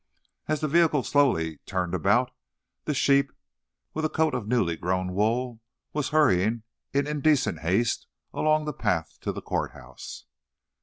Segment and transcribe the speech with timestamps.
[0.47, 2.31] As the vehicle slowly turned about,
[2.85, 3.31] the sheep,
[3.93, 5.59] with a coat of newly grown wool,
[5.93, 10.25] was hurrying, in indecent haste, along the path to the court house.